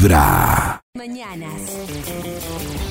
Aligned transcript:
Vibra. 0.00 0.80
Mañanas. 0.94 1.76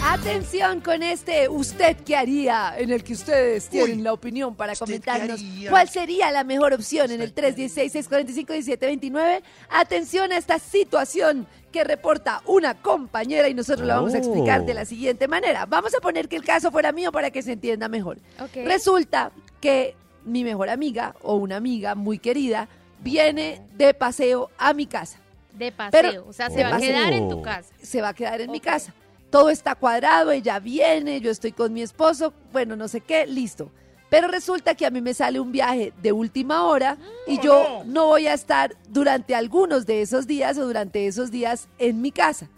Atención 0.04 0.80
con 0.80 1.02
este 1.02 1.50
¿Usted 1.50 1.98
qué 2.06 2.16
haría? 2.16 2.76
En 2.78 2.92
el 2.92 3.04
que 3.04 3.14
ustedes 3.14 3.68
tienen 3.68 4.04
la 4.04 4.14
opinión 4.14 4.54
para 4.54 4.76
comentarnos 4.76 5.44
cuál 5.70 5.90
sería 5.90 6.30
la 6.30 6.44
mejor 6.44 6.74
opción 6.74 7.10
en 7.10 7.22
el 7.22 7.34
316-645-1729. 7.34 9.42
Atención 9.72 10.32
a 10.32 10.38
esta 10.38 10.60
situación 10.60 11.48
que 11.72 11.84
reporta 11.84 12.44
una 12.46 12.76
compañera 12.76 13.50
y 13.50 13.56
nosotros 13.56 13.88
la 13.88 13.96
vamos 13.96 14.14
a 14.14 14.20
explicar 14.20 14.68
de 14.68 14.76
la 14.76 14.86
siguiente 14.86 15.28
manera. 15.28 15.66
Vamos 15.66 15.96
a 15.96 16.02
poner 16.02 16.30
que 16.30 16.36
el 16.36 16.44
caso 16.44 16.70
fuera 16.70 16.92
mío 16.92 17.12
para 17.12 17.32
que 17.32 17.42
se 17.42 17.54
entienda 17.54 17.90
mejor. 17.90 18.20
Ok. 18.40 18.58
Resulta 18.66 19.32
que 19.60 19.96
mi 20.26 20.44
mejor 20.44 20.70
amiga 20.70 21.16
o 21.24 21.38
una 21.38 21.56
amiga 21.56 21.96
muy 21.96 22.20
querida 22.20 22.70
viene 23.00 23.64
de 23.78 23.96
paseo 23.96 24.52
a 24.60 24.76
mi 24.76 24.86
casa. 24.86 25.18
De 25.54 25.72
paseo. 25.72 25.92
Pero- 25.92 26.26
o 26.28 26.34
sea, 26.34 26.50
se 26.50 26.64
va 26.64 26.76
a 26.76 26.80
quedar 26.80 27.14
en 27.14 27.30
tu 27.30 27.42
casa. 27.42 27.70
se 27.82 28.02
va 28.02 28.10
a 28.10 28.14
quedar 28.14 28.42
en 28.42 28.52
mi 28.52 28.60
casa. 28.60 28.94
Todo 29.30 29.50
está 29.50 29.76
cuadrado, 29.76 30.32
ella 30.32 30.60
viene, 30.60 31.22
yo 31.22 31.30
estoy 31.30 31.52
con 31.52 31.72
mi 31.74 31.82
esposo, 31.84 32.34
bueno, 32.52 32.76
no 32.76 32.88
sé 32.88 33.02
qué, 33.02 33.28
listo. 33.28 33.70
Pero 34.10 34.28
resulta 34.28 34.74
que 34.74 34.88
a 34.88 34.90
mí 34.90 35.02
me 35.02 35.14
sale 35.14 35.40
un 35.40 35.52
viaje 35.52 35.94
de 36.02 36.12
última 36.12 36.66
hora 36.66 36.98
y 37.28 37.40
yo 37.40 37.84
no 37.86 38.08
voy 38.08 38.26
a 38.26 38.34
estar 38.34 38.76
durante 38.88 39.36
algunos 39.36 39.86
de 39.86 40.02
esos 40.02 40.26
días 40.26 40.58
o 40.58 40.66
durante 40.66 41.06
esos 41.06 41.30
días 41.30 41.68
en 41.78 42.02
mi 42.02 42.12
casa. 42.12 42.50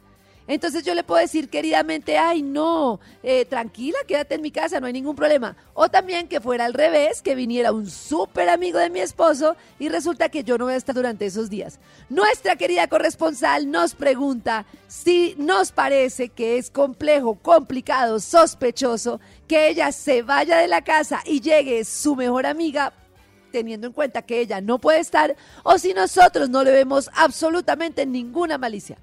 Entonces 0.51 0.83
yo 0.83 0.93
le 0.95 1.05
puedo 1.05 1.21
decir 1.21 1.47
queridamente, 1.47 2.17
ay 2.17 2.41
no, 2.41 2.99
eh, 3.23 3.45
tranquila, 3.45 3.97
quédate 4.05 4.35
en 4.35 4.41
mi 4.41 4.51
casa, 4.51 4.81
no 4.81 4.87
hay 4.87 4.91
ningún 4.91 5.15
problema. 5.15 5.55
O 5.73 5.87
también 5.87 6.27
que 6.27 6.41
fuera 6.41 6.65
al 6.65 6.73
revés, 6.73 7.21
que 7.21 7.35
viniera 7.35 7.71
un 7.71 7.89
súper 7.89 8.49
amigo 8.49 8.77
de 8.77 8.89
mi 8.89 8.99
esposo 8.99 9.55
y 9.79 9.87
resulta 9.87 10.27
que 10.27 10.43
yo 10.43 10.57
no 10.57 10.65
voy 10.65 10.73
a 10.73 10.75
estar 10.75 10.93
durante 10.93 11.25
esos 11.25 11.49
días. 11.49 11.79
Nuestra 12.09 12.57
querida 12.57 12.87
corresponsal 12.87 13.71
nos 13.71 13.95
pregunta 13.95 14.65
si 14.89 15.35
nos 15.37 15.71
parece 15.71 16.27
que 16.27 16.57
es 16.57 16.69
complejo, 16.69 17.35
complicado, 17.35 18.19
sospechoso 18.19 19.21
que 19.47 19.69
ella 19.69 19.93
se 19.93 20.21
vaya 20.21 20.57
de 20.57 20.67
la 20.67 20.83
casa 20.83 21.21
y 21.25 21.39
llegue 21.39 21.85
su 21.85 22.17
mejor 22.17 22.45
amiga 22.45 22.91
teniendo 23.53 23.87
en 23.87 23.93
cuenta 23.93 24.21
que 24.21 24.41
ella 24.41 24.59
no 24.59 24.79
puede 24.79 24.99
estar 24.99 25.33
o 25.63 25.77
si 25.77 25.93
nosotros 25.93 26.49
no 26.49 26.61
le 26.65 26.71
vemos 26.71 27.09
absolutamente 27.13 28.05
ninguna 28.05 28.57
malicia. 28.57 28.97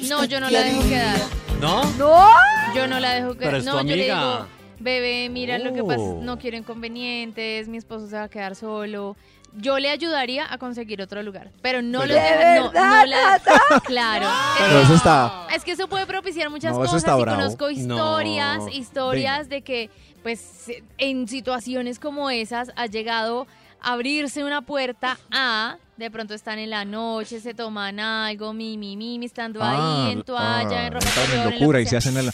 No, 0.00 0.24
yo 0.24 0.40
no 0.40 0.48
la 0.50 0.62
dejo 0.62 0.82
quedar. 0.88 1.18
¿No? 1.60 1.84
¡No! 1.92 2.26
Yo 2.74 2.86
no 2.86 3.00
la 3.00 3.14
dejo 3.14 3.28
Pero 3.34 3.38
quedar. 3.38 3.54
es 3.56 3.64
tu 3.64 3.70
No, 3.72 3.82
yo 3.82 3.96
le 3.96 4.02
digo, 4.04 4.14
amiga. 4.16 4.46
bebé, 4.78 5.28
mira, 5.28 5.58
lo 5.58 5.72
que 5.72 5.82
pasa 5.82 6.00
Oh. 6.00 6.20
no 6.22 6.38
quiero 6.38 6.56
inconvenientes, 6.56 7.68
mi 7.68 7.78
esposo 7.78 8.06
se 8.08 8.16
va 8.16 8.24
a 8.24 8.28
quedar 8.28 8.54
solo. 8.54 9.16
Yo 9.54 9.78
le 9.78 9.90
ayudaría 9.90 10.46
a 10.52 10.58
conseguir 10.58 11.00
otro 11.02 11.22
lugar, 11.22 11.50
pero 11.62 11.80
no 11.82 12.00
Pero- 12.02 12.14
lo 12.14 12.20
¿De 12.20 12.20
deja- 12.20 12.54
no, 12.60 12.70
verdad, 12.70 12.72
no 13.00 13.06
la- 13.06 13.30
Nata? 13.32 13.80
Claro. 13.86 14.26
Pero 14.58 14.80
eso 14.82 14.94
está. 14.94 15.46
Es 15.54 15.64
que 15.64 15.72
eso 15.72 15.88
puede 15.88 16.06
propiciar 16.06 16.50
muchas 16.50 16.72
No, 16.74 16.84
eso 16.84 16.92
cosas 16.92 16.98
está 17.02 17.18
y 17.18 17.22
bravo. 17.22 17.38
conozco 17.40 17.70
historias, 17.70 18.58
No. 18.58 18.68
historias 18.68 19.48
de 19.48 19.62
que 19.62 19.90
pues 20.22 20.70
en 20.98 21.26
situaciones 21.28 21.98
como 21.98 22.28
esas 22.28 22.70
ha 22.76 22.86
llegado 22.86 23.46
a 23.80 23.92
abrirse 23.94 24.44
una 24.44 24.60
puerta 24.62 25.18
a 25.32 25.78
de 25.98 26.10
pronto 26.12 26.32
están 26.32 26.60
en 26.60 26.70
la 26.70 26.84
noche, 26.84 27.40
se 27.40 27.54
toman 27.54 27.98
algo, 27.98 28.52
mimi, 28.52 28.96
mimi, 28.96 29.26
estando 29.26 29.60
ahí 29.62 30.12
en 30.12 30.22
toalla, 30.22 30.86
en 30.86 30.92
ropa 30.92 31.04
están 31.06 31.24
interior, 31.24 31.34
en 31.34 31.40
en 31.40 31.44
lo 31.44 31.58
locura 31.60 31.78
que 31.78 31.82
y 31.82 31.86
se 31.86 31.96
hacen 31.96 32.16
el... 32.16 32.30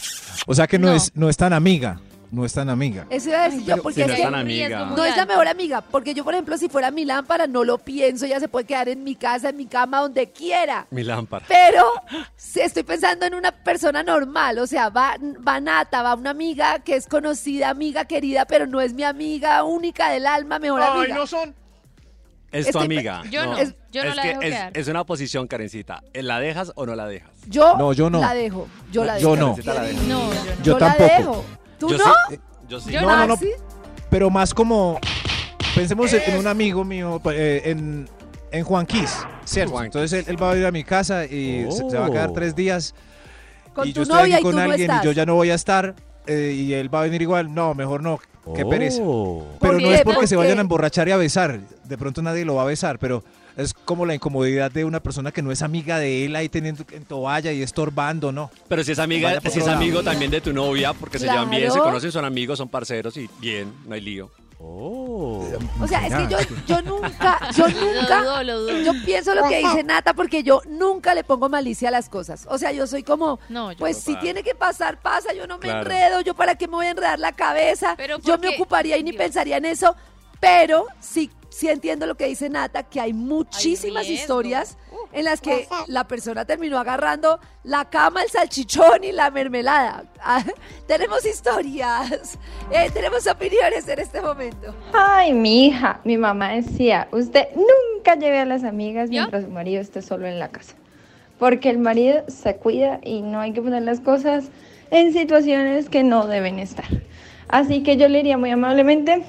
O 0.47 0.55
sea 0.55 0.67
que 0.67 0.79
no, 0.79 0.89
No. 0.89 0.95
es 0.95 1.11
no 1.15 1.29
es 1.31 1.37
tan 1.39 1.55
amiga, 1.55 1.98
no 2.31 2.45
es 2.45 2.53
tan 2.53 2.69
amiga. 2.69 3.07
Eso 3.09 3.31
iba 3.31 3.41
a 3.41 3.48
decir 3.48 3.65
yo, 3.65 3.83
porque 3.83 4.03
es 4.03 4.07
no 4.09 4.15
que 4.15 4.20
es 4.20 4.27
tan 4.27 4.35
amiga. 4.35 4.85
no 4.95 5.03
es 5.03 5.17
la 5.17 5.25
mejor 5.25 5.48
amiga, 5.48 5.81
porque 5.81 6.12
yo, 6.12 6.25
por 6.25 6.35
ejemplo, 6.35 6.59
si 6.59 6.69
fuera 6.69 6.91
mi 6.91 7.07
lámpara, 7.07 7.47
no 7.47 7.65
lo 7.65 7.79
pienso, 7.79 8.27
ella 8.27 8.39
se 8.39 8.48
puede 8.48 8.67
quedar 8.67 8.91
en 8.91 9.03
mi 9.03 9.15
casa, 9.15 9.48
en 9.48 9.57
mi 9.57 9.65
cama, 9.65 10.01
donde 10.01 10.31
quiera. 10.31 10.87
Mi 10.91 11.03
lámpara. 11.03 11.47
Pero 11.48 11.91
si 12.37 12.61
estoy 12.61 12.83
pensando 12.83 13.25
en 13.25 13.35
una 13.35 13.51
persona 13.51 14.03
normal, 14.03 14.59
o 14.59 14.67
sea, 14.67 14.91
va, 14.91 15.17
va 15.47 15.59
Nata, 15.59 16.03
va 16.03 16.15
una 16.15 16.31
amiga 16.31 16.81
que 16.81 16.97
es 16.97 17.07
conocida, 17.07 17.70
amiga 17.70 18.05
querida, 18.05 18.45
pero 18.45 18.67
no 18.67 18.83
es 18.83 18.92
mi 18.92 19.05
amiga 19.05 19.64
única 19.64 20.11
del 20.11 20.27
alma, 20.27 20.58
mejor 20.58 20.83
amiga. 20.83 21.27
son. 21.27 21.55
Es 22.55 22.65
tu 22.67 22.79
Estoy- 22.79 22.85
amiga. 22.87 23.23
Yo 23.31 23.45
no, 23.47 23.57
Es- 23.59 23.75
yo 23.91 24.05
no 24.05 24.11
es 24.11 24.17
la 24.17 24.23
que 24.23 24.29
dejo 24.29 24.42
es, 24.42 24.48
quedar. 24.55 24.79
es 24.79 24.89
una 24.89 25.05
posición, 25.05 25.47
Karencita. 25.48 26.03
¿La 26.15 26.39
dejas 26.41 26.73
o 26.77 26.87
no 26.87 26.95
la 26.95 27.07
dejas? 27.07 27.31
Yo, 27.48 27.77
No, 27.77 27.92
yo 27.92 28.09
no. 28.11 28.20
la 28.20 28.33
dejo, 28.35 28.69
yo 28.92 29.05
la 29.05 29.19
Yo 29.19 29.35
dejo. 29.35 29.41
no. 29.41 29.51
Karencita 29.57 29.75
la 29.75 29.83
deja. 29.83 30.03
No, 30.03 30.33
yo 30.33 30.45
no. 30.57 30.63
Yo 30.63 30.79
la 30.79 30.87
tampoco. 30.87 31.05
dejo. 31.19 31.45
¿Tú 31.79 31.89
Yo 31.91 31.98
no? 31.98 32.05
sí. 32.31 32.39
Yo 32.69 32.81
sí. 32.81 32.93
Yo 32.93 33.01
No, 33.03 33.17
no, 33.17 33.27
no. 33.27 33.37
¿Sí? 33.37 33.51
Pero 34.11 34.31
más 34.31 34.55
como... 34.55 34.98
Pensemos 35.75 36.13
en 36.13 36.39
un 36.39 36.47
amigo 36.47 36.85
mío, 36.85 37.20
eh, 37.33 37.63
en, 37.64 38.09
en 38.53 38.64
Juanquis, 38.64 39.19
¿cierto? 39.45 39.83
Entonces 39.83 40.20
él, 40.20 40.25
él 40.37 40.41
va 40.43 40.53
a 40.53 40.57
ir 40.57 40.64
a 40.67 40.70
mi 40.70 40.85
casa 40.85 41.25
y 41.25 41.67
se, 41.73 41.91
se 41.91 41.98
va 41.98 42.07
a 42.07 42.11
quedar 42.11 42.31
Oh. 42.31 42.33
tres 42.33 42.55
días. 42.55 42.95
Con 43.75 43.89
y 43.89 43.93
tu 43.93 43.97
yo 43.97 44.03
estoy 44.05 44.17
novia 44.20 44.37
aquí 44.37 44.41
y 44.41 44.45
tú 44.45 44.48
con 44.51 44.55
no 44.55 44.61
alguien 44.70 44.91
estás. 44.91 45.03
y 45.03 45.07
yo 45.07 45.13
ya 45.13 45.27
no 45.27 45.35
voy 45.35 45.51
a 45.51 45.55
estar 45.57 45.97
eh, 46.29 46.55
y 46.57 46.73
él 46.75 46.95
va 46.95 47.01
a 47.01 47.03
venir 47.03 47.23
igual. 47.23 47.53
No, 47.53 47.75
mejor 47.75 48.03
no. 48.05 48.20
Qué 48.55 48.65
pereza. 48.65 49.01
Oh. 49.03 49.45
Pero 49.61 49.75
¿Por 49.75 49.83
no 49.83 49.93
es 49.93 50.03
porque 50.03 50.21
¿Por 50.21 50.29
se 50.29 50.37
vayan 50.37 50.59
a 50.59 50.63
emborrachar 50.63 51.09
y 51.09 51.13
a 51.13 51.17
besar. 51.17 51.61
De 51.85 51.99
pronto 51.99 52.23
nadie 52.23 52.45
lo 52.45 52.55
va 52.57 52.63
a 52.63 52.67
besar, 52.67 52.99
pero 52.99 53.25
es 53.57 53.73
como 53.73 54.05
la 54.05 54.15
incomodidad 54.15 54.71
de 54.71 54.85
una 54.85 55.01
persona 55.01 55.31
que 55.31 55.43
no 55.43 55.53
es 55.53 55.63
amiga 55.63 55.99
de 55.99 56.25
él 56.25 56.37
ahí 56.37 56.49
teniendo 56.49 56.85
en 56.91 57.05
toalla 57.05 57.53
y 57.53 57.63
estorbando, 57.63 58.33
¿no? 58.33 58.51
Pero 58.69 58.83
si 58.83 58.93
es 58.93 58.99
amiga, 58.99 59.41
si 59.41 59.61
es 59.61 59.69
amigo 59.69 60.03
también 60.03 60.31
de 60.31 60.41
tu 60.41 60.53
novia, 60.53 60.93
porque 60.93 61.19
se 61.19 61.27
llevan 61.27 61.51
bien, 61.51 61.71
se 61.71 61.79
conocen, 61.79 62.11
son 62.13 62.25
amigos, 62.25 62.59
son 62.59 62.69
parceros 62.69 63.17
y 63.17 63.29
bien, 63.41 63.73
no 63.87 63.95
hay 63.95 64.01
lío. 64.01 64.31
Oh. 64.67 65.47
O 65.80 65.86
sea, 65.86 66.07
es 66.07 66.14
que 66.14 66.27
yo, 66.29 66.39
yo 66.67 66.83
nunca, 66.83 67.39
yo 67.57 67.69
Lo 67.69 67.80
nunca, 67.80 68.23
dudo, 68.23 68.42
lo 68.42 68.61
dudo. 68.61 68.79
yo 68.80 68.92
pienso 69.05 69.35
lo 69.35 69.48
que 69.48 69.58
dice 69.58 69.85
Nata 69.85 70.14
porque 70.14 70.42
yo 70.42 70.61
nunca 70.67 71.14
le 71.14 71.23
pongo 71.25 71.48
malicia 71.48 71.89
a 71.89 71.91
las 71.92 72.08
cosas. 72.08 72.47
O 72.51 72.58
sea, 72.58 72.73
yo 72.73 72.86
soy 72.86 73.02
como, 73.02 73.39
No, 73.48 73.73
yo 73.73 73.79
pues 73.79 73.98
si 73.98 74.17
tiene 74.17 74.42
que 74.42 74.55
pasar, 74.55 75.01
pasa, 75.01 75.33
yo 75.33 75.47
no 75.47 75.55
me 75.58 75.61
Claro. 75.64 75.80
enredo, 75.83 76.20
yo 76.23 76.35
para 76.35 76.55
qué 76.57 76.67
me 76.67 76.75
voy 76.75 76.86
a 76.86 76.91
enredar 76.91 77.19
la 77.19 77.33
cabeza, 77.33 77.95
Pero 77.97 78.19
yo 78.19 78.36
¿por 78.36 78.41
me 78.41 78.55
ocuparía 78.55 78.97
y 78.97 79.02
ni 79.05 79.13
Dios. 79.13 79.23
pensaría 79.23 79.57
en 79.58 79.64
eso, 79.67 79.95
pero 80.41 80.86
sí, 81.01 81.31
sí 81.51 81.69
entiendo 81.69 82.07
lo 82.07 82.17
que 82.17 82.27
dice 82.27 82.48
Nata, 82.48 82.83
que 82.83 83.01
hay 83.01 83.13
muchísimas 83.13 84.07
historias 84.07 84.77
en 85.14 85.25
las 85.25 85.41
que 85.41 85.67
la 85.86 86.07
persona 86.07 86.45
terminó 86.45 86.79
agarrando 86.79 87.39
la 87.63 87.85
cama, 87.85 88.23
el 88.23 88.29
salchichón 88.29 89.05
y 89.05 89.13
la 89.13 89.30
mermelada. 89.30 90.05
Ah, 90.20 90.45
tenemos 90.86 91.25
historias, 91.25 92.39
eh, 92.70 92.91
tenemos 92.92 93.27
opiniones 93.27 93.89
en 93.89 94.01
este 94.01 94.20
momento. 94.20 94.75
Ay, 94.92 95.33
mi 95.33 95.69
hija, 95.69 96.01
mi 96.05 96.19
mamá 96.19 96.51
decía, 96.51 97.08
usted 97.13 97.47
nunca 97.55 98.17
lleve 98.17 98.41
a 98.41 98.45
las 98.45 98.64
amigas 98.64 99.08
¿Yo? 99.08 99.20
mientras 99.23 99.45
su 99.45 99.51
marido 99.51 99.80
esté 99.80 100.02
solo 100.02 100.27
en 100.27 100.39
la 100.39 100.48
casa. 100.48 100.75
Porque 101.39 101.70
el 101.70 101.79
marido 101.79 102.25
se 102.29 102.57
cuida 102.57 103.01
y 103.02 103.23
no 103.23 103.41
hay 103.41 103.52
que 103.52 103.63
poner 103.63 103.83
las 103.83 104.01
cosas 104.01 104.46
en 104.91 105.13
situaciones 105.13 105.89
que 105.89 106.02
no 106.02 106.27
deben 106.27 106.58
estar. 106.58 106.86
Así 107.48 107.83
que 107.83 107.96
yo 107.96 108.08
le 108.08 108.19
diría 108.19 108.39
muy 108.39 108.51
amablemente, 108.51 109.25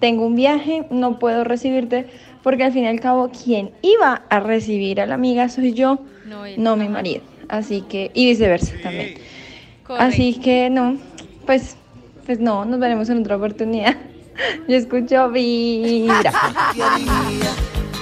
tengo 0.00 0.26
un 0.26 0.36
viaje, 0.36 0.86
no 0.90 1.18
puedo 1.18 1.44
recibirte, 1.44 2.06
porque 2.42 2.64
al 2.64 2.72
fin 2.72 2.84
y 2.84 2.88
al 2.88 3.00
cabo 3.00 3.30
quien 3.30 3.70
iba 3.82 4.22
a 4.28 4.40
recibir 4.40 5.00
a 5.00 5.06
la 5.06 5.14
amiga 5.14 5.48
soy 5.48 5.72
yo, 5.74 5.98
No, 6.26 6.44
él. 6.46 6.54
no 6.62 6.76
mi 6.76 6.88
marido. 6.88 7.22
Así 7.48 7.82
que, 7.82 8.10
y 8.14 8.26
viceversa 8.26 8.74
también. 8.82 9.14
Correcto. 9.86 10.06
Así 10.08 10.34
que 10.38 10.68
no, 10.70 10.96
pues, 11.46 11.76
pues 12.26 12.38
no, 12.40 12.64
nos 12.64 12.78
veremos 12.78 13.08
en 13.08 13.20
otra 13.20 13.36
oportunidad. 13.36 13.96
Yo 14.68 14.76
escucho 14.76 15.30
vibra. 15.30 16.32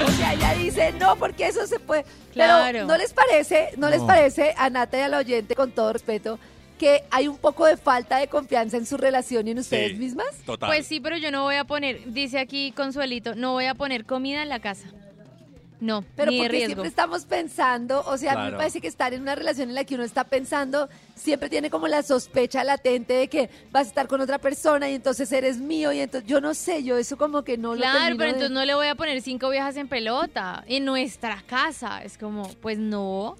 O 0.05 0.11
sea, 0.11 0.35
ella 0.35 0.55
dice, 0.55 0.93
no, 1.01 1.17
porque 1.17 1.47
eso 1.47 1.67
se 1.67 1.79
puede. 1.79 2.05
Claro. 2.33 2.65
Pero 2.71 2.87
¿no 2.87 2.97
les 2.99 3.13
parece, 3.15 3.69
no, 3.79 3.89
les 3.89 4.01
No. 4.01 4.07
parece 4.07 4.53
a 4.59 4.69
Nata 4.69 4.99
y 4.99 5.03
al 5.03 5.15
oyente, 5.15 5.55
con 5.55 5.71
todo 5.71 5.93
respeto, 5.93 6.39
que 6.79 7.03
hay 7.11 7.29
un 7.29 7.39
poco 7.39 7.65
de 7.67 7.77
falta 7.77 8.19
de 8.19 8.29
confianza 8.29 8.77
en 8.77 8.87
su 8.87 8.97
relación 8.97 9.49
y 9.49 9.53
en 9.53 9.59
ustedes 9.59 9.93
Sí. 9.93 9.99
mismas? 9.99 10.27
Total. 10.45 10.69
Pues 10.69 10.87
sí, 10.87 11.01
pero 11.01 11.17
yo 11.17 11.31
no 11.31 11.43
voy 11.43 11.57
a 11.57 11.65
poner, 11.65 12.13
dice 12.13 12.39
aquí 12.39 12.73
Consuelito, 12.73 13.35
no 13.35 13.53
voy 13.53 13.67
a 13.67 13.75
poner 13.75 14.05
comida 14.05 14.43
en 14.43 14.49
la 14.49 14.61
casa. 14.61 14.89
No, 15.79 16.03
Pero 16.17 16.31
ni 16.31 16.39
de 16.39 16.45
porque 16.45 16.57
riesgo. 16.57 16.69
siempre 16.69 16.89
estamos 16.89 17.27
pensando, 17.27 18.03
o 18.07 18.17
sea, 18.17 18.33
a 18.33 18.35
mí 18.37 18.41
me 18.41 18.47
Claro. 18.49 18.57
parece 18.57 18.81
que 18.81 18.89
estar 18.89 19.13
en 19.13 19.21
una 19.21 19.35
relación 19.35 19.69
en 19.69 19.75
la 19.75 19.85
que 19.85 19.95
uno 19.95 20.05
está 20.05 20.25
pensando, 20.25 20.89
siempre 21.15 21.51
tiene 21.51 21.69
como 21.69 21.87
la 21.87 22.03
sospecha 22.03 22.65
latente 22.65 23.13
de 23.13 23.29
que 23.29 23.51
vas 23.73 23.85
a 23.85 23.89
estar 23.91 24.07
con 24.09 24.23
otra 24.23 24.39
persona 24.39 24.89
y 24.89 24.95
entonces 24.95 25.31
eres 25.33 25.59
mío 25.59 25.93
y 25.93 26.01
entonces 26.01 26.27
yo 26.27 26.41
no 26.41 26.55
sé, 26.55 26.83
yo 26.83 26.97
eso 26.97 27.19
como 27.19 27.43
que 27.45 27.59
no 27.59 27.75
lo 27.75 27.81
Claro, 27.83 27.99
termino 27.99 28.17
pero 28.17 28.25
de- 28.25 28.31
entonces 28.37 28.55
no 28.55 28.65
le 28.65 28.75
voy 28.75 28.87
a 28.87 28.95
poner 28.95 29.21
cinco 29.21 29.51
viejas 29.51 29.77
en 29.77 29.87
pelota 29.87 30.65
en 30.67 30.87
nuestra 30.87 31.43
casa. 31.47 32.03
Es 32.03 32.17
como, 32.17 32.49
pues 32.63 32.79
no. 32.79 33.37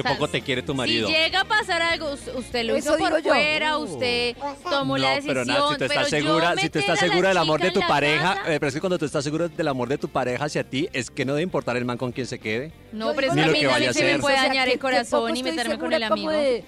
O 0.00 0.02
sea, 0.02 0.12
poco 0.12 0.28
te 0.28 0.40
quiere 0.42 0.62
tu 0.62 0.74
marido. 0.74 1.08
Si 1.08 1.14
llega 1.14 1.40
a 1.40 1.44
pasar 1.44 1.82
algo, 1.82 2.12
us- 2.12 2.28
usted 2.34 2.64
lo 2.64 2.76
Eso 2.76 2.96
hizo 2.96 2.98
por 3.10 3.22
yo. 3.22 3.30
fuera, 3.32 3.76
usted 3.78 4.36
tomó 4.68 4.96
la 4.98 5.10
decisión. 5.10 5.34
pero 5.34 5.44
nada, 5.44 5.68
si 5.72 5.76
tú 5.78 5.84
estás 5.84 6.08
segura, 6.08 6.54
si 6.56 6.70
tú 6.70 6.78
estás 6.78 6.98
segura 6.98 7.28
del 7.28 7.38
amor 7.38 7.60
de 7.60 7.70
tu 7.70 7.80
pareja, 7.80 8.34
eh, 8.46 8.58
pero 8.58 8.68
es 8.68 8.74
que 8.74 8.80
cuando 8.80 8.98
tú 8.98 9.04
estás 9.04 9.22
seguro 9.24 9.48
del 9.48 9.68
amor 9.68 9.88
de 9.88 9.98
tu 9.98 10.08
pareja 10.08 10.44
hacia 10.46 10.64
ti, 10.64 10.88
es 10.92 11.10
que 11.10 11.24
no 11.24 11.32
debe 11.34 11.42
importar 11.42 11.76
el 11.76 11.84
man 11.84 11.98
con 11.98 12.12
quien 12.12 12.26
se 12.26 12.38
quede. 12.38 12.72
No, 12.92 13.12
pero 13.14 13.28
es 13.28 13.34
que 13.34 13.40
a 13.42 13.46
lo 13.46 13.52
mí 13.52 13.60
que 13.60 13.66
vaya 13.66 13.74
también 13.76 13.90
a 13.90 13.92
se 13.94 14.04
me 14.04 14.10
ser. 14.12 14.20
puede 14.20 14.34
O 14.36 14.38
sea, 14.38 14.48
dañar 14.48 14.68
el 14.68 14.78
corazón 14.78 15.36
y 15.36 15.42
meterme 15.42 15.78
con 15.78 15.92
el 15.92 16.02
amigo. 16.02 16.30
De, 16.30 16.64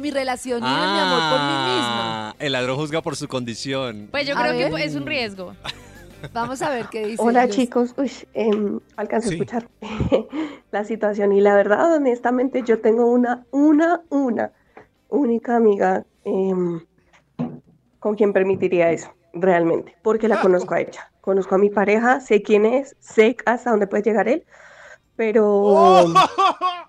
mi 0.00 0.10
relación 0.10 0.58
y 0.58 0.66
de 0.66 0.68
mi 0.68 0.98
amor 0.98 1.20
por 1.30 1.40
mí 1.40 1.74
misma. 1.74 2.30
Ah, 2.30 2.36
El 2.40 2.52
ladrón 2.52 2.74
juzga 2.76 3.02
por 3.02 3.14
su 3.14 3.28
condición. 3.28 4.08
Pues 4.10 4.26
yo 4.26 4.36
A 4.36 4.40
creo 4.42 4.52
ver. 4.58 4.74
que 4.74 4.84
es 4.84 4.94
un 4.96 5.06
riesgo. 5.06 5.54
Vamos 6.32 6.62
a 6.62 6.70
ver 6.70 6.86
qué 6.90 7.06
dice. 7.06 7.22
Hola 7.22 7.46
Luz. 7.46 7.56
chicos, 7.56 7.94
Uy, 7.96 8.10
em, 8.34 8.80
alcancé 8.96 9.28
Sí. 9.28 9.34
a 9.34 9.36
escuchar 9.36 9.68
la 10.70 10.84
situación 10.84 11.32
y 11.32 11.40
la 11.40 11.54
verdad, 11.54 11.94
honestamente, 11.94 12.62
yo 12.62 12.80
tengo 12.80 13.06
una, 13.06 13.46
una, 13.50 14.02
una 14.10 14.52
única 15.08 15.56
amiga 15.56 16.04
em, 16.24 16.80
con 17.98 18.14
quien 18.14 18.32
permitiría 18.32 18.90
eso, 18.90 19.12
realmente, 19.32 19.96
porque 20.02 20.28
la 20.28 20.40
conozco 20.40 20.74
a 20.74 20.80
ella, 20.80 21.10
conozco 21.20 21.54
a 21.54 21.58
mi 21.58 21.70
pareja, 21.70 22.20
sé 22.20 22.42
quién 22.42 22.66
es, 22.66 22.96
sé 23.00 23.36
hasta 23.46 23.70
dónde 23.70 23.86
puede 23.86 24.02
llegar 24.02 24.28
él, 24.28 24.44
pero, 25.16 26.04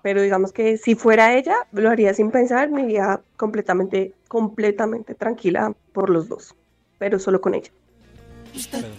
pero 0.02 0.20
digamos 0.20 0.52
que 0.52 0.76
si 0.76 0.94
fuera 0.94 1.34
ella, 1.34 1.56
lo 1.72 1.90
haría 1.90 2.12
sin 2.12 2.30
pensar, 2.30 2.70
me 2.70 2.82
iría 2.82 3.22
completamente, 3.36 4.14
completamente 4.28 5.14
tranquila 5.14 5.74
por 5.92 6.10
los 6.10 6.28
dos, 6.28 6.54
pero 6.98 7.18
solo 7.18 7.40
con 7.40 7.54
ella. 7.54 7.70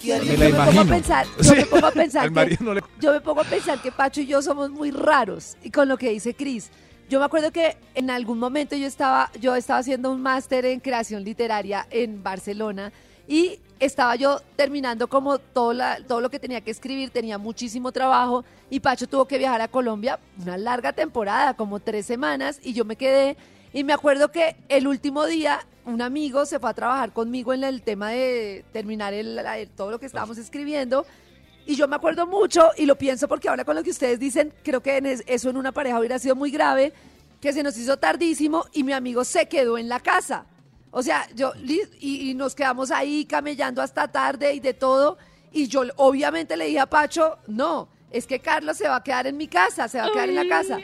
Yo 0.02 0.18
me 0.38 0.50
pongo 0.54 0.82
a 0.82 0.86
pensar, 0.86 1.26
yo 1.38 1.44
Sí. 1.44 1.56
me 1.56 1.66
pongo 1.66 1.88
a 1.88 1.92
pensar 1.92 2.24
Al 2.24 2.30
que 2.30 2.36
marido 2.36 2.64
no 2.66 2.74
le- 2.74 2.84
yo 3.00 3.12
me 3.14 3.22
pongo 3.22 3.42
a 3.42 3.44
pensar 3.44 3.82
que 3.82 3.92
Pacho 3.92 4.22
y 4.22 4.28
yo 4.28 4.42
somos 4.42 4.70
muy 4.70 4.92
raros 4.92 5.58
y 5.64 5.72
con 5.72 5.88
lo 5.88 5.98
que 5.98 6.10
dice 6.12 6.34
Cris. 6.34 6.70
Yo 7.10 7.20
me 7.20 7.26
acuerdo 7.26 7.52
que 7.52 7.76
en 7.96 8.10
algún 8.12 8.38
momento 8.40 8.76
yo 8.76 8.86
estaba, 8.86 9.32
yo 9.42 9.56
estaba 9.56 9.80
haciendo 9.80 10.12
un 10.12 10.22
máster 10.22 10.66
en 10.66 10.80
creación 10.80 11.24
literaria 11.24 11.88
en 11.90 12.22
Barcelona 12.22 12.92
y 13.28 13.60
estaba 13.80 14.16
yo 14.16 14.42
terminando 14.56 15.08
como 15.08 15.40
todo, 15.40 15.74
la- 15.74 16.00
todo 16.06 16.22
lo 16.22 16.30
que 16.30 16.40
tenía 16.40 16.62
que 16.62 16.70
escribir, 16.72 17.10
tenía 17.10 17.38
muchísimo 17.38 17.92
trabajo 17.92 18.44
y 18.70 18.80
Pacho 18.80 19.08
tuvo 19.08 19.26
que 19.26 19.38
viajar 19.40 19.62
a 19.62 19.68
Colombia 19.68 20.20
una 20.42 20.58
larga 20.58 20.94
temporada, 20.94 21.56
como 21.56 21.80
tres 21.80 22.06
semanas, 22.06 22.60
y 22.64 22.74
yo 22.74 22.86
me 22.86 22.96
quedé 22.96 23.38
y 23.74 23.84
me 23.84 23.94
acuerdo 23.94 24.32
que 24.32 24.56
el 24.70 24.88
último 24.88 25.26
día 25.26 25.66
un 25.86 26.02
amigo 26.02 26.46
se 26.46 26.60
fue 26.60 26.70
a 26.70 26.74
trabajar 26.74 27.14
conmigo 27.14 27.54
en 27.54 27.64
el 27.64 27.82
tema 27.82 28.10
de 28.12 28.64
terminar 28.72 29.14
el- 29.14 29.40
todo 29.76 29.92
lo 29.92 30.00
que 30.00 30.06
estábamos 30.06 30.38
escribiendo 30.38 31.06
y 31.66 31.76
yo 31.76 31.88
me 31.88 31.96
acuerdo 31.96 32.26
mucho 32.28 32.70
y 32.78 32.86
lo 32.86 32.96
pienso 32.98 33.28
porque 33.28 33.50
ahora 33.50 33.64
con 33.66 33.76
lo 33.76 33.84
que 33.84 33.90
ustedes 33.92 34.20
dicen, 34.20 34.54
creo 34.64 34.82
que 34.82 34.98
en 34.98 35.06
es- 35.06 35.24
eso 35.28 35.50
en 35.50 35.58
una 35.58 35.72
pareja 35.72 36.00
hubiera 36.00 36.18
sido 36.20 36.36
muy 36.36 36.52
grave, 36.52 36.94
que 37.42 37.54
se 37.54 37.64
nos 37.64 37.78
hizo 37.78 37.98
tardísimo 37.98 38.66
y 38.74 38.84
mi 38.84 38.92
amigo 38.94 39.24
se 39.24 39.48
quedó 39.48 39.78
en 39.78 39.88
la 39.88 40.00
casa. 40.00 40.46
O 40.92 41.04
sea, 41.04 41.28
yo 41.36 41.54
y 42.00 42.34
nos 42.34 42.56
quedamos 42.56 42.90
ahí 42.92 43.24
camellando 43.26 43.82
hasta 43.82 44.08
tarde 44.08 44.54
y 44.56 44.60
de 44.60 44.74
todo. 44.74 45.18
Y 45.52 45.68
yo 45.68 45.84
obviamente 45.98 46.58
le 46.58 46.66
dije 46.66 46.80
a 46.80 46.86
Pacho, 46.88 47.38
no, 47.48 47.88
es 48.12 48.26
que 48.28 48.40
Carlos 48.40 48.76
se 48.78 48.88
va 48.88 48.98
a 48.98 49.04
quedar 49.04 49.28
en 49.28 49.38
mi 49.38 49.48
casa, 49.48 49.88
se 49.88 50.00
va 50.00 50.06
a 50.08 50.12
quedar 50.12 50.30
en 50.30 50.36
la 50.36 50.48
casa. 50.48 50.78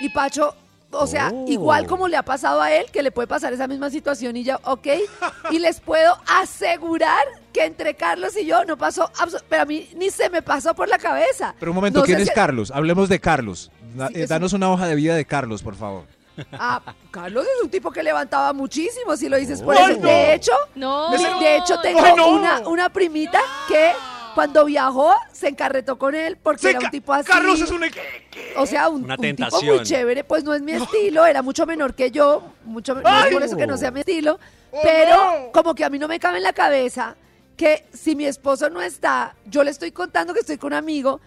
Y 0.00 0.08
Pacho, 0.10 0.54
o 0.90 1.06
sea, 1.06 1.30
Oh. 1.32 1.44
igual 1.48 1.86
como 1.86 2.08
le 2.08 2.16
ha 2.16 2.22
pasado 2.22 2.60
a 2.62 2.72
él, 2.72 2.86
que 2.90 3.02
le 3.02 3.10
puede 3.10 3.28
pasar 3.28 3.52
esa 3.52 3.66
misma 3.68 3.90
situación 3.90 4.36
y 4.36 4.44
ya, 4.44 4.58
ok. 4.64 4.86
Y 5.50 5.58
les 5.58 5.80
puedo 5.80 6.16
asegurar 6.26 7.24
que 7.52 7.64
entre 7.64 7.94
Carlos 7.94 8.36
y 8.36 8.46
yo 8.46 8.64
no 8.64 8.76
pasó, 8.76 9.10
pero 9.48 9.62
a 9.62 9.64
mí 9.64 9.88
ni 9.96 10.10
se 10.10 10.30
me 10.30 10.42
pasó 10.42 10.74
por 10.74 10.88
la 10.88 10.98
cabeza. 10.98 11.54
Pero 11.58 11.72
un 11.72 11.76
momento, 11.76 12.00
No 12.00 12.04
¿quién 12.06 12.20
es 12.20 12.28
si- 12.28 12.34
Carlos? 12.34 12.70
Hablemos 12.74 13.08
de 13.08 13.20
Carlos. 13.20 13.70
Da- 13.94 14.08
Sí, 14.08 14.14
eh, 14.22 14.26
danos 14.26 14.52
una 14.52 14.70
hoja 14.70 14.86
de 14.86 14.94
vida 14.94 15.14
de 15.14 15.24
Carlos, 15.24 15.62
por 15.62 15.74
favor. 15.76 16.04
Ah, 16.52 16.80
Carlos 17.10 17.44
es 17.44 17.64
un 17.64 17.68
tipo 17.70 17.90
que 17.90 18.02
levantaba 18.02 18.52
muchísimo, 18.52 19.16
si 19.16 19.28
lo 19.28 19.36
dices 19.38 19.60
por 19.60 19.76
¡Ay, 19.76 19.92
eso. 19.92 20.00
no! 20.00 20.06
De 20.08 20.34
hecho, 20.34 20.52
No. 20.76 21.10
de, 21.10 21.56
hecho 21.56 21.80
tengo 21.80 22.00
¡Ay, 22.00 22.12
no! 22.16 22.28
una, 22.28 22.60
una 22.68 22.88
primita 22.90 23.40
que 23.66 23.92
cuando 24.34 24.64
viajó 24.64 25.14
se 25.32 25.48
encarretó 25.48 25.98
con 25.98 26.14
él 26.14 26.36
porque 26.42 26.60
Sí, 26.62 26.68
era 26.68 26.80
un 26.80 26.90
tipo 26.90 27.12
así. 27.12 27.26
Carlos 27.30 27.60
es 27.60 27.70
un... 27.70 27.82
O 28.56 28.66
sea, 28.66 28.88
un, 28.88 29.04
Una 29.04 29.14
un 29.16 29.20
tipo 29.36 29.62
muy 29.62 29.82
chévere, 29.82 30.24
pues 30.24 30.44
no 30.44 30.54
es 30.54 30.62
mi 30.62 30.72
estilo, 30.72 31.26
era 31.26 31.42
mucho 31.42 31.66
menor 31.66 31.94
que 31.94 32.10
yo, 32.10 32.52
mucho 32.64 32.94
no 32.94 33.02
por 33.32 33.42
eso 33.42 33.56
que 33.56 33.66
no 33.66 33.76
sea 33.76 33.90
mi 33.90 34.00
estilo, 34.00 34.38
¡Oh, 34.70 34.80
pero 34.82 35.16
no! 35.16 35.52
como 35.52 35.74
que 35.74 35.84
a 35.84 35.90
mí 35.90 35.98
no 35.98 36.08
me 36.08 36.18
cabe 36.20 36.38
en 36.38 36.42
la 36.44 36.52
cabeza 36.52 37.16
que 37.56 37.84
si 37.92 38.14
mi 38.14 38.24
esposo 38.26 38.70
no 38.70 38.80
está, 38.80 39.34
yo 39.46 39.64
le 39.64 39.70
estoy 39.70 39.90
contando 39.92 40.32
que 40.32 40.40
estoy 40.40 40.58
con 40.58 40.68
un 40.72 40.78
amigo, 40.78 41.20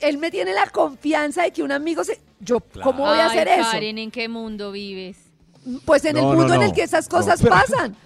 él 0.00 0.18
me 0.18 0.30
tiene 0.30 0.52
la 0.54 0.66
confianza 0.70 1.42
de 1.42 1.52
que 1.52 1.62
un 1.62 1.72
amigo 1.72 2.02
se... 2.04 2.20
Yo, 2.40 2.60
¿cómo 2.82 3.04
voy 3.06 3.18
a 3.18 3.24
Ay, 3.30 3.38
hacer 3.38 3.48
eso? 3.48 3.70
Karen, 3.70 3.98
¿en 3.98 4.10
qué 4.10 4.28
mundo 4.28 4.72
vives? 4.72 5.16
Pues 5.84 6.04
en 6.04 6.16
el 6.16 6.22
No, 6.24 6.32
no, 6.32 6.38
mundo 6.40 6.54
en 6.54 6.62
el 6.62 6.72
que 6.72 6.82
esas 6.82 7.08
cosas 7.08 7.40
No, 7.42 7.48
pero- 7.50 7.54
pasan. 7.60 7.96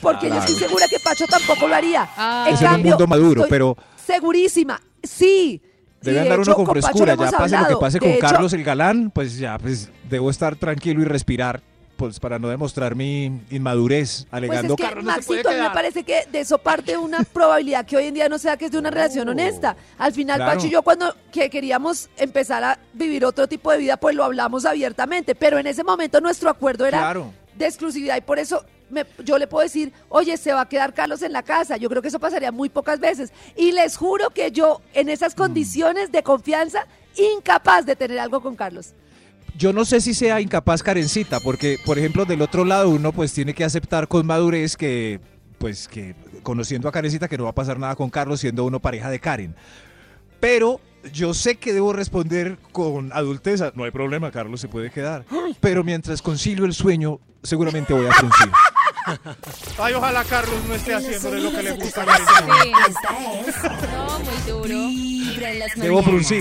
Porque 0.00 0.28
yo 0.28 0.36
estoy 0.38 0.54
segura 0.56 0.86
que 0.88 0.98
Pacho 1.00 1.24
tampoco 1.26 1.68
lo 1.68 1.74
haría. 1.74 2.08
Ah. 2.16 2.46
En 2.48 2.54
Es 2.54 2.62
en 2.62 2.68
un 2.74 2.82
mundo 2.82 3.06
maduro, 3.06 3.42
estoy 3.42 3.50
pero 3.50 3.76
Segurísima, 4.04 4.80
sí. 5.02 5.60
debe 6.00 6.20
andar 6.20 6.38
hecho, 6.40 6.50
uno 6.50 6.56
con 6.56 6.66
frescura. 6.66 7.14
Ya 7.16 7.30
pase 7.32 7.56
lo 7.58 7.66
que 7.68 7.76
pase 7.76 7.98
De 7.98 8.00
con 8.00 8.10
hecho, 8.10 8.20
Carlos 8.20 8.52
el 8.52 8.62
galán, 8.64 9.10
pues 9.10 9.36
ya, 9.38 9.58
pues 9.58 9.90
debo 10.08 10.30
estar 10.30 10.54
tranquilo 10.56 11.02
y 11.02 11.04
respirar, 11.04 11.60
pues 11.96 12.20
para 12.20 12.38
no 12.38 12.48
demostrar 12.48 12.94
mi 12.94 13.40
inmadurez, 13.50 14.26
Pues 14.30 14.34
alegando 14.34 14.74
es 14.74 14.76
que, 14.76 14.82
Carlos 14.82 15.04
no 15.04 15.14
se 15.14 15.22
puede 15.22 15.42
Maxito, 15.42 15.48
a 15.48 15.52
mí 15.64 15.68
me 15.68 15.74
parece 15.74 16.04
que 16.04 16.26
de 16.30 16.40
eso 16.40 16.58
parte 16.58 16.96
una 16.96 17.22
probabilidad 17.32 17.84
que 17.86 17.96
hoy 17.96 18.04
en 18.06 18.14
día 18.14 18.28
no 18.28 18.38
sea 18.38 18.56
que 18.56 18.66
es 18.66 18.70
de 18.70 18.78
una 18.78 18.90
relación 18.90 19.28
honesta. 19.28 19.76
Al 19.98 20.12
final, 20.12 20.36
Claro. 20.36 20.52
Pacho 20.52 20.66
y 20.66 20.70
yo 20.70 20.82
cuando 20.82 21.14
que 21.32 21.50
queríamos 21.50 22.08
empezar 22.16 22.62
a 22.62 22.78
vivir 22.92 23.24
otro 23.24 23.48
tipo 23.48 23.72
de 23.72 23.78
vida, 23.78 23.96
pues 23.96 24.14
lo 24.14 24.22
hablamos 24.24 24.66
abiertamente. 24.66 25.34
Pero 25.34 25.58
en 25.58 25.66
ese 25.66 25.82
momento 25.82 26.20
nuestro 26.20 26.48
acuerdo 26.50 26.86
era 26.86 26.98
Claro. 26.98 27.32
de 27.56 27.66
exclusividad 27.66 28.16
y 28.16 28.20
por 28.20 28.38
eso 28.38 28.64
me- 28.90 29.04
yo 29.24 29.38
le 29.38 29.46
puedo 29.46 29.62
decir, 29.64 29.92
oye, 30.08 30.36
se 30.36 30.52
va 30.52 30.62
a 30.62 30.68
quedar 30.68 30.94
Carlos 30.94 31.22
en 31.22 31.32
la 31.32 31.42
casa. 31.42 31.76
Yo 31.76 31.88
creo 31.88 32.02
que 32.02 32.08
eso 32.08 32.18
pasaría 32.20 32.52
muy 32.52 32.68
pocas 32.68 33.00
veces. 33.00 33.32
Y 33.56 33.72
les 33.72 33.96
juro 33.96 34.30
que 34.30 34.50
yo, 34.50 34.80
en 34.94 35.08
esas 35.08 35.34
Mm. 35.34 35.38
condiciones 35.38 36.12
de 36.12 36.22
confianza, 36.22 36.86
incapaz 37.16 37.86
de 37.86 37.96
tener 37.96 38.18
algo 38.18 38.40
con 38.40 38.56
Carlos. 38.56 38.94
Yo 39.56 39.72
no 39.72 39.84
sé 39.86 40.00
si 40.02 40.12
sea 40.12 40.40
incapaz 40.40 40.82
Karencita, 40.82 41.40
porque, 41.40 41.78
por 41.86 41.98
ejemplo, 41.98 42.24
del 42.26 42.42
otro 42.42 42.64
lado 42.64 42.90
uno 42.90 43.12
pues 43.12 43.32
tiene 43.32 43.54
que 43.54 43.64
aceptar 43.64 44.06
con 44.06 44.26
madurez 44.26 44.76
que, 44.76 45.18
pues 45.58 45.88
que 45.88 46.14
conociendo 46.42 46.88
a 46.88 46.92
Karencita 46.92 47.26
que 47.26 47.38
no 47.38 47.44
va 47.44 47.50
a 47.50 47.54
pasar 47.54 47.78
nada 47.78 47.96
con 47.96 48.10
Carlos 48.10 48.40
siendo 48.40 48.64
uno 48.64 48.80
pareja 48.80 49.08
de 49.08 49.18
Karen. 49.18 49.54
Pero 50.40 50.78
yo 51.12 51.32
sé 51.32 51.56
que 51.56 51.72
debo 51.72 51.94
responder 51.94 52.58
con 52.72 53.10
adulteza. 53.14 53.72
No 53.74 53.84
hay 53.84 53.90
problema, 53.90 54.30
Carlos 54.30 54.60
se 54.60 54.68
puede 54.68 54.90
quedar. 54.90 55.24
Pero 55.60 55.82
mientras 55.82 56.20
concilio 56.20 56.66
el 56.66 56.74
sueño, 56.74 57.20
seguramente 57.42 57.94
voy 57.94 58.06
a 58.06 58.12
fruncir. 58.12 58.48
Ay, 59.78 59.94
ojalá 59.94 60.24
Carlos 60.24 60.56
no 60.66 60.74
esté 60.74 60.94
haciéndole 60.94 61.40
lo 61.40 61.50
que 61.52 61.62
le 61.62 61.70
gusta 61.72 62.02
a 62.02 62.16
Sí. 62.16 62.72
Esta 62.88 63.40
es 63.40 63.92
No, 63.92 64.18
muy 64.20 64.36
duro. 64.50 64.88
Vibra 64.88 65.50
en 65.52 65.58
las 65.60 65.74
Debo 65.76 66.02
mañanas. 66.02 66.32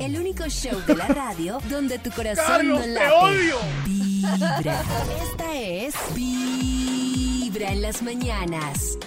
El 0.00 0.18
único 0.18 0.44
show 0.48 0.80
de 0.86 0.94
la 0.96 1.06
radio 1.08 1.58
donde 1.68 1.98
tu 1.98 2.10
corazón 2.12 2.44
Carlos, 2.46 2.78
no 2.80 2.84
te 2.84 2.92
late. 2.92 3.10
odio. 3.14 3.56
Vibra. 3.84 4.82
Esta 5.22 5.54
es 5.56 5.94
Vibra 6.14 7.72
en 7.72 7.82
las 7.82 8.02
mañanas. 8.02 8.98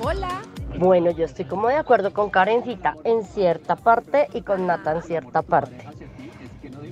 Hola. 0.00 0.42
Bueno, 0.78 1.10
yo 1.10 1.24
estoy 1.24 1.44
como 1.44 1.68
de 1.68 1.74
acuerdo 1.76 2.12
con 2.12 2.30
Karencita 2.30 2.94
en 3.04 3.24
cierta 3.24 3.74
parte 3.74 4.28
y 4.32 4.42
con 4.42 4.66
Nata 4.66 4.92
en 4.92 5.02
cierta 5.02 5.42
parte. 5.42 5.87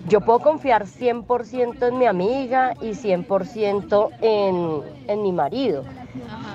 Yo 0.08 0.20
puedo 0.20 0.38
confiar 0.38 0.86
100% 0.86 1.88
en 1.88 1.98
mi 1.98 2.06
amiga 2.06 2.74
y 2.80 2.90
100% 2.90 4.10
en, 4.20 4.82
en 5.08 5.22
mi 5.22 5.32
marido. 5.32 5.84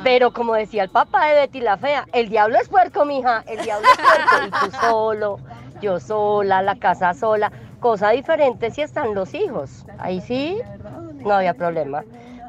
Pero 0.04 0.32
como 0.32 0.54
decía 0.54 0.84
el 0.84 0.90
papá 0.90 1.28
de 1.28 1.36
Betty 1.36 1.60
la 1.60 1.78
Fea, 1.78 2.08
el 2.14 2.30
diablo 2.30 2.58
es 2.60 2.70
puerco, 2.70 3.06
mija, 3.06 3.44
el 3.48 3.62
diablo 3.64 3.88
es 3.88 3.98
puerco. 3.98 4.48
Y 4.48 4.66
tú 4.66 4.78
solo, 4.80 5.40
yo 5.82 6.00
sola, 6.00 6.62
la 6.62 6.76
casa 6.78 7.14
sola. 7.14 7.52
Cosa 7.80 8.12
diferente 8.12 8.72
si 8.72 8.82
están 8.82 9.14
los 9.16 9.34
hijos. 9.34 9.86
Ahí 9.98 10.22
sí, 10.22 10.60
no 11.20 11.34
había 11.34 11.54
problema. 11.54 12.04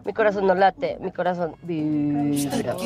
Mi 0.05 0.13
corazón 0.13 0.47
no 0.47 0.55
late, 0.55 0.99
mi 1.01 1.13
corazón 1.13 1.55
vibra. 1.63 2.77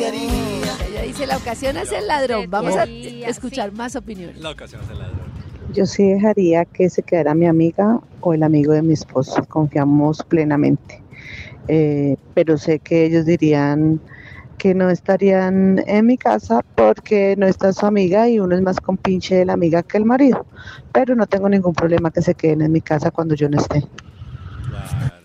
Ella 0.89 1.03
dice, 1.03 1.27
la 1.27 1.37
ocasión 1.37 1.77
es 1.77 1.91
el 1.93 2.07
ladrón. 2.07 2.51
Vamos 2.51 2.77
a 2.77 2.85
escuchar 2.85 3.73
más 3.73 3.97
opiniones. 3.97 4.39
La 4.39 4.51
ocasión 4.51 4.83
es 4.83 4.91
el 4.91 4.99
ladrón. 4.99 5.36
Yo 5.73 5.87
sí 5.87 6.13
dejaría 6.13 6.65
que 6.65 6.89
se 6.89 7.03
quedara 7.03 7.35
mi 7.35 7.47
amiga 7.47 8.01
o 8.21 8.35
el 8.35 8.43
amigo 8.43 8.73
de 8.73 8.83
mi 8.83 8.95
esposo. 8.95 9.45
Confiamos 9.49 10.23
plenamente. 10.23 11.03
Eh, 11.69 12.17
pero 12.35 12.57
sé 12.57 12.79
que 12.79 13.05
ellos 13.05 13.27
dirían 13.27 14.01
que 14.59 14.75
no 14.75 14.91
estarían 14.91 15.83
en 15.87 16.07
mi 16.07 16.17
casa 16.17 16.65
porque 16.75 17.35
no 17.37 17.47
está 17.47 17.73
su 17.73 17.87
amiga 17.87 18.29
y 18.29 18.41
uno 18.41 18.57
es 18.57 18.63
más 18.63 18.81
compinche 18.81 19.35
de 19.35 19.45
la 19.45 19.53
amiga 19.53 19.83
que 19.83 19.99
el 19.99 20.05
marido. 20.05 20.47
Pero 20.93 21.15
no 21.15 21.27
tengo 21.27 21.49
ningún 21.49 21.75
problema 21.75 22.11
que 22.11 22.23
se 22.23 22.35
queden 22.35 22.63
en 22.63 22.73
mi 22.73 22.81
casa 22.81 23.11
cuando 23.11 23.35
yo 23.35 23.49
no 23.49 23.59
esté. 23.59 23.85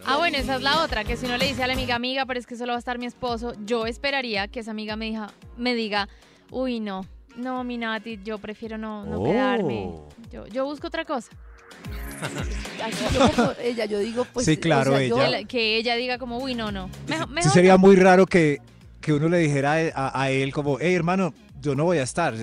Ah, 0.06 0.18
bueno, 0.18 0.38
esa 0.38 0.56
es 0.56 0.62
la 0.62 0.84
otra, 0.84 1.04
que 1.04 1.16
si 1.16 1.26
uno 1.26 1.38
le 1.38 1.46
dice 1.46 1.64
a 1.64 1.68
la 1.68 1.74
amiga, 1.74 1.96
amiga, 1.96 2.26
pero 2.26 2.40
es 2.40 2.48
que 2.48 2.56
solo 2.56 2.74
va 2.74 2.78
a 2.78 2.80
estar 2.80 2.98
mi 2.98 3.06
esposo, 3.06 3.54
yo 3.66 3.86
esperaría 3.86 4.48
que 4.48 4.60
esa 4.60 4.72
amiga 4.72 4.96
me, 4.96 5.06
diga, 5.06 5.30
me 5.58 5.76
diga, 5.76 6.10
uy, 6.50 6.80
no, 6.80 7.06
no, 7.38 7.64
mi 7.64 7.78
Nati, 7.78 8.20
yo 8.24 8.38
prefiero 8.38 8.78
no, 8.78 9.06
no 9.06 9.20
Oh. 9.22 9.24
quedarme. 9.24 9.92
Yo, 10.32 10.48
yo 10.48 10.66
busco 10.66 10.88
otra 10.88 11.06
cosa. 11.06 11.30
Así 12.84 13.06
yo 13.16 13.32
como 13.32 13.52
ella, 13.62 13.86
yo 13.86 14.00
digo, 14.00 14.26
pues. 14.32 14.46
Sí, 14.46 14.58
claro, 14.58 14.94
o 14.94 14.98
sea, 14.98 15.08
yo- 15.08 15.16
Que, 15.16 15.22
ella. 15.22 15.30
la- 15.40 15.44
que 15.48 15.78
ella 15.78 15.96
diga 15.96 16.18
como, 16.18 16.38
uy, 16.38 16.56
no, 16.56 16.72
no. 16.72 16.90
Mejor, 17.08 17.28
Sí 17.28 17.34
mejor 17.34 17.52
sería 17.52 17.74
no". 17.74 17.80
muy 17.80 17.96
raro 17.96 18.26
que, 18.26 18.60
que 19.00 19.14
uno 19.14 19.30
le 19.30 19.40
dijera 19.40 19.74
a, 19.74 20.08
a- 20.08 20.22
a 20.24 20.30
él 20.32 20.54
como, 20.54 20.78
hey 20.80 20.94
hermano, 20.94 21.34
yo 21.60 21.76
no 21.76 21.86
voy 21.86 21.98
a 21.98 22.04
estar. 22.04 22.34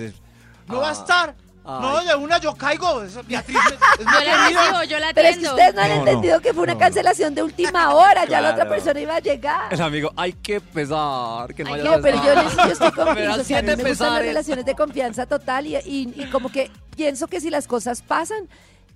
No 0.67 0.79
va 0.79 0.89
a 0.89 0.93
estar. 0.93 1.35
No, 1.63 2.03
de 2.03 2.15
una 2.15 2.39
yo 2.39 2.55
caigo. 2.55 3.03
Eso, 3.03 3.21
Beatriz, 3.27 3.57
es 3.99 4.05
mi 4.05 4.05
Yo 4.05 4.19
la 4.25 4.47
recibo, 4.47 4.83
yo 4.85 4.99
la 4.99 5.13
Pero 5.13 5.27
es 5.27 5.37
que 5.37 5.47
ustedes 5.47 5.75
no 5.75 5.81
han 5.81 5.89
No, 5.89 5.95
no. 5.95 6.01
entendido 6.01 6.39
que 6.41 6.53
fue 6.53 6.63
una 6.63 6.73
No, 6.73 6.79
no. 6.79 6.85
cancelación 6.85 7.35
de 7.35 7.43
última 7.43 7.93
hora, 7.93 8.25
ya 8.25 8.41
la 8.41 8.51
otra 8.51 8.67
persona 8.67 8.99
iba 8.99 9.15
a 9.15 9.19
llegar. 9.19 9.71
El 9.73 9.81
amigo, 9.81 10.11
hay 10.15 10.33
que 10.33 10.61
pesar, 10.61 11.53
que 11.53 11.63
no 11.63 11.73
Ay, 11.73 11.81
haya 11.81 11.95
No, 11.97 12.01
pero 12.01 12.23
yo, 12.23 12.35
les- 12.41 12.55
yo 12.55 12.63
estoy 12.63 12.91
con 12.91 13.05
Me 13.13 13.21
da 13.21 13.33
Cris, 13.33 13.41
o 13.41 13.43
sea, 13.43 13.59
a 13.59 13.61
mí 13.61 13.67
siete 13.67 13.83
me 13.83 13.89
gustan 13.89 14.13
las 14.13 14.21
relaciones 14.23 14.65
de 14.65 14.75
confianza 14.75 15.25
total 15.27 15.67
y, 15.67 15.75
y- 15.77 16.13
y 16.15 16.25
como 16.31 16.51
que 16.51 16.71
pienso 16.95 17.27
que 17.27 17.39
si 17.39 17.49
las 17.51 17.67
cosas 17.67 18.01
pasan, 18.01 18.47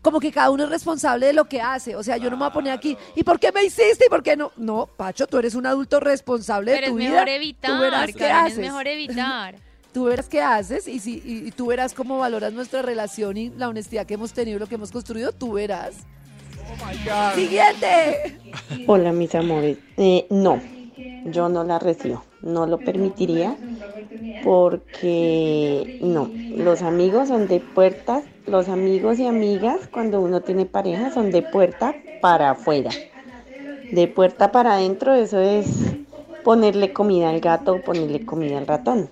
como 0.02 0.20
que 0.20 0.32
cada 0.32 0.50
uno 0.50 0.64
es 0.66 0.70
responsable 0.70 1.28
de 1.28 1.34
lo 1.34 1.46
que 1.46 1.62
hace. 1.62 1.96
O 1.96 2.02
sea, 2.04 2.18
yo 2.18 2.26
no 2.30 2.38
me 2.38 2.42
voy 2.44 2.50
a 2.50 2.54
poner 2.54 2.74
aquí, 2.74 2.98
¿y 3.16 3.24
por 3.24 3.40
qué 3.40 3.52
me 3.52 3.64
hiciste? 3.64 4.06
¿Y 4.08 4.10
por 4.10 4.24
qué 4.24 4.36
no? 4.36 4.52
No, 4.58 4.88
Pacho, 4.88 5.28
tú 5.28 5.38
eres 5.38 5.54
un 5.56 5.66
adulto 5.66 6.00
responsable 6.00 6.72
de 6.72 6.78
Pero 6.78 6.88
es 6.88 6.92
tu 6.94 6.98
vida. 6.98 7.10
mejor 7.12 7.26
tú 7.28 7.32
evitar, 7.32 7.80
verás 7.80 8.06
qué 8.08 8.14
Karen, 8.14 8.36
es 8.38 8.44
haces. 8.54 8.58
mejor 8.60 8.88
evitar. 8.88 9.56
Tú 9.94 10.06
verás 10.06 10.28
qué 10.28 10.42
haces 10.42 10.88
y, 10.88 11.00
si, 11.00 11.22
y, 11.24 11.48
y 11.48 11.52
tú 11.52 11.68
verás 11.68 11.94
cómo 11.94 12.18
valoras 12.18 12.52
nuestra 12.52 12.82
relación 12.82 13.38
y 13.38 13.50
la 13.52 13.70
honestidad 13.70 14.08
que 14.08 14.16
hemos 14.16 14.34
tenido, 14.34 14.58
lo 14.58 14.66
que 14.68 14.76
hemos 14.76 14.92
construido, 14.92 15.32
tú 15.32 15.54
verás. 15.54 15.94
Siguiente. 17.36 18.40
Hola 18.88 19.12
mis 19.12 19.36
amores, 19.36 19.78
Eh, 19.98 20.26
no, 20.32 20.62
yo 21.26 21.48
no 21.50 21.64
la 21.64 21.78
recibo, 21.78 22.24
no 22.42 22.66
lo 22.66 22.80
permitiría 22.80 23.56
porque 24.44 25.98
no, 26.02 26.32
los 26.50 26.82
amigos 26.82 27.28
son 27.28 27.48
de 27.48 27.60
puertas, 27.60 28.24
los 28.48 28.70
amigos 28.70 29.20
y 29.20 29.28
amigas 29.28 29.88
cuando 29.92 30.22
uno 30.22 30.42
tiene 30.42 30.66
pareja 30.66 31.12
son 31.12 31.30
de 31.30 31.44
puerta 31.44 31.96
para 32.20 32.52
afuera, 32.52 32.90
de 33.92 34.08
puerta 34.08 34.52
para 34.52 34.74
adentro 34.74 35.14
eso 35.14 35.40
es 35.40 35.68
ponerle 36.44 36.92
comida 36.94 37.30
al 37.30 37.40
gato 37.40 37.76
o 37.76 37.82
ponerle 37.82 38.22
comida 38.22 38.58
al 38.58 38.68
ratón. 38.68 39.10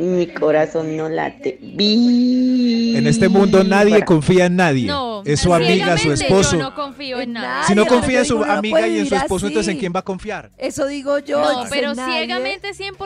Mi 0.00 0.26
corazón 0.28 0.96
no 0.96 1.10
late. 1.10 1.58
En 1.60 3.06
este 3.06 3.28
mundo 3.28 3.62
nadie 3.62 4.02
confía 4.02 4.46
en 4.46 4.56
nadie. 4.56 4.86
No, 4.86 5.22
es 5.26 5.40
su 5.40 5.52
amiga, 5.52 5.98
su 5.98 6.10
esposo. 6.12 6.56
Yo 6.56 6.62
no 6.62 6.74
confío 6.74 7.20
en 7.20 7.34
nada. 7.34 7.64
Si 7.64 7.74
no 7.74 7.84
confía 7.84 8.20
en 8.20 8.24
su 8.24 8.42
amiga 8.42 8.88
y 8.88 9.00
en 9.00 9.06
su 9.06 9.14
esposo, 9.14 9.46
entonces 9.46 9.74
¿en 9.74 9.78
quién 9.78 9.92
va 9.94 10.00
a 10.00 10.04
confiar? 10.04 10.50
Eso 10.56 10.86
digo 10.86 11.18
yo. 11.18 11.40
No, 11.40 11.64
pero 11.68 11.94
ciegamente 11.94 12.70
100%. 12.70 12.96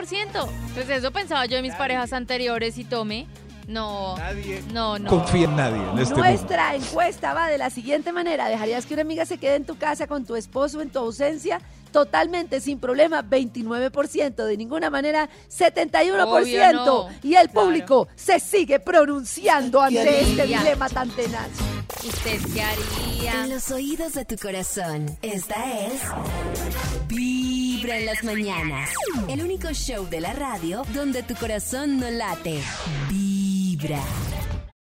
Pues 0.74 0.88
eso 0.88 1.10
pensaba 1.10 1.46
yo 1.46 1.56
de 1.56 1.62
mis 1.62 1.74
parejas 1.74 2.12
anteriores 2.12 2.78
y 2.78 2.84
tome. 2.84 3.26
No, 3.66 4.16
no, 4.72 4.98
no. 4.98 5.08
Confía 5.10 5.44
en 5.44 5.56
nadie 5.56 5.76
en 5.76 5.98
este 5.98 6.14
mundo. 6.14 6.28
Nuestra 6.28 6.74
encuesta 6.74 7.34
va 7.34 7.48
de 7.48 7.58
la 7.58 7.70
siguiente 7.70 8.12
manera. 8.12 8.48
¿Dejarías 8.48 8.86
que 8.86 8.94
una 8.94 9.02
amiga 9.02 9.26
se 9.26 9.38
quede 9.38 9.56
en 9.56 9.64
tu 9.64 9.76
casa 9.76 10.06
con 10.06 10.24
tu 10.24 10.36
esposo 10.36 10.80
en 10.80 10.90
tu 10.90 10.98
ausencia? 10.98 11.60
Totalmente, 11.92 12.60
sin 12.60 12.80
problema, 12.80 13.22
29%. 13.22 14.44
De 14.44 14.56
ninguna 14.56 14.90
manera, 14.90 15.28
71%. 15.48 16.26
Obvio 16.26 16.72
no. 16.72 17.08
Y 17.22 17.34
el 17.34 17.48
público 17.50 18.08
se 18.16 18.40
sigue 18.40 18.80
pronunciando 18.80 19.80
ante 19.80 20.00
haría? 20.00 20.20
este 20.20 20.46
dilema 20.46 20.88
tan 20.88 21.08
tenaz. 21.10 21.48
¿Y 22.02 22.08
usted 22.08 22.40
qué 22.52 22.62
haría? 22.62 23.44
En 23.44 23.50
los 23.50 23.70
oídos 23.70 24.14
de 24.14 24.24
tu 24.24 24.36
corazón, 24.36 25.16
esta 25.22 25.54
es 25.86 26.00
Vibra 27.08 27.98
en 27.98 28.06
las 28.06 28.24
mañanas. 28.24 28.90
El 29.28 29.42
único 29.42 29.68
show 29.72 30.06
de 30.08 30.20
la 30.20 30.32
radio 30.32 30.82
donde 30.92 31.22
tu 31.22 31.34
corazón 31.34 31.98
no 31.98 32.10
late. 32.10 32.60
Vibra. 33.74 34.53